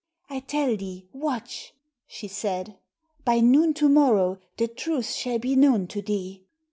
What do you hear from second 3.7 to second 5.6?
to morrow the truth shall be